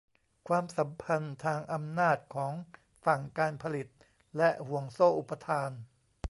[0.47, 2.53] ความสัมพันธ์ทางอำนาจของ
[3.05, 3.87] ฝั่งการผลิต
[4.37, 5.71] และห่วงโซ่อุปทาน